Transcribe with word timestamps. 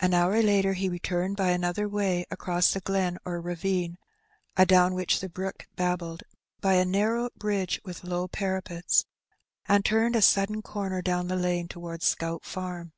An 0.00 0.14
hour 0.14 0.42
later 0.42 0.72
he 0.72 0.88
returned 0.88 1.36
by 1.36 1.50
another 1.50 1.88
way 1.88 2.26
across 2.28 2.72
the 2.72 2.80
glen 2.80 3.18
or 3.24 3.40
ravine 3.40 3.98
(adown 4.56 4.94
which 4.94 5.20
the 5.20 5.28
brook 5.28 5.68
babbled) 5.76 6.24
by 6.60 6.72
a 6.72 6.84
narrow 6.84 7.30
bridge 7.36 7.80
with 7.84 8.02
low 8.02 8.26
parapets, 8.26 9.04
and 9.68 9.84
turned 9.84 10.16
a 10.16 10.22
sudden 10.22 10.60
comer 10.60 11.02
down 11.02 11.28
the 11.28 11.36
lane 11.36 11.68
towards 11.68 12.04
Scout 12.04 12.44
Farm. 12.44 12.94